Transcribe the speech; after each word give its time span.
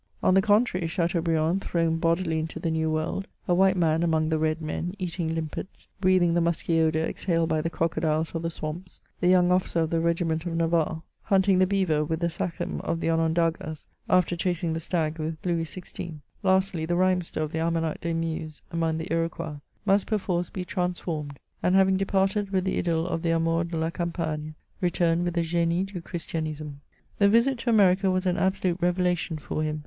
On 0.23 0.33
the 0.33 0.41
contrary, 0.41 0.87
Chateaubriand, 0.87 1.61
thrown 1.63 1.97
bodily 1.97 2.39
into 2.39 2.59
the 2.59 2.71
New 2.71 2.89
World, 2.89 3.27
a 3.47 3.53
white 3.53 3.77
man 3.77 4.01
among 4.01 4.29
the 4.29 4.39
red 4.39 4.59
men, 4.59 4.95
eating 4.97 5.35
limpets, 5.35 5.87
breathing 5.99 6.33
the 6.33 6.41
musky 6.41 6.79
odour 6.81 7.03
exhaled 7.03 7.49
by 7.49 7.61
the 7.61 7.69
crocodiles 7.69 8.33
of 8.33 8.41
the 8.41 8.49
swamps— 8.49 8.99
the 9.19 9.27
young 9.27 9.51
officer 9.51 9.81
of 9.81 9.91
the 9.91 9.99
regiment 9.99 10.43
of 10.47 10.55
Navarre, 10.55 10.85
12 10.87 10.89
MEMOIRS 10.89 11.01
OF 11.23 11.29
hunting 11.29 11.59
the 11.59 11.67
beaver 11.67 12.03
with 12.03 12.19
the 12.19 12.31
sachem 12.31 12.81
of 12.83 12.99
the 12.99 13.11
Onondagas, 13.11 13.87
after 14.09 14.35
chasing 14.35 14.73
*he 14.73 14.79
stag 14.79 15.19
with 15.19 15.37
Louis 15.45 15.65
XVI— 15.65 16.17
lastly, 16.41 16.87
the 16.87 16.95
rhymester 16.95 17.39
of 17.41 17.51
the 17.51 17.59
Almanack 17.59 18.01
des 18.01 18.15
Muses 18.15 18.63
among 18.71 18.97
the 18.97 19.07
Iroquois, 19.13 19.59
must 19.85 20.07
per 20.07 20.17
force 20.17 20.49
be 20.49 20.65
transformed, 20.65 21.37
and, 21.61 21.75
having 21.75 21.97
departed 21.97 22.49
with 22.49 22.63
the 22.63 22.79
idyl 22.81 23.05
of 23.05 23.21
the 23.21 23.29
Amour 23.29 23.65
de 23.65 23.77
la 23.77 23.91
Campagne, 23.91 24.55
return 24.81 25.23
with 25.23 25.35
the 25.35 25.41
GMe 25.41 25.85
du 25.85 26.01
Christianisme. 26.01 26.77
The 27.19 27.29
visit 27.29 27.59
to 27.59 27.69
America 27.69 28.09
was 28.09 28.25
an 28.25 28.37
absolute 28.37 28.79
revelation 28.81 29.37
for 29.37 29.61
him. 29.61 29.79